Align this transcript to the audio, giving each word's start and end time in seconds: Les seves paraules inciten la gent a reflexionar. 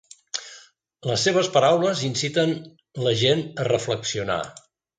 Les 1.09 1.25
seves 1.27 1.49
paraules 1.59 2.03
inciten 2.09 2.55
la 3.07 3.15
gent 3.23 3.47
a 3.65 3.69
reflexionar. 3.73 4.43